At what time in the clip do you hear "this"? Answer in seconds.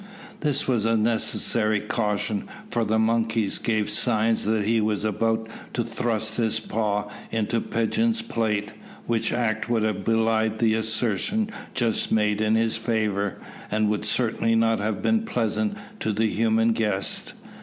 0.39-0.67